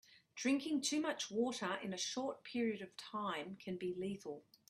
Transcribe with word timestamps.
Drinking 0.33 0.81
too 0.81 0.99
much 0.99 1.29
water 1.29 1.75
in 1.75 1.93
a 1.93 1.97
short 1.97 2.43
period 2.43 2.81
of 2.81 2.97
time 2.97 3.55
can 3.63 3.77
be 3.77 3.93
lethal. 3.93 4.43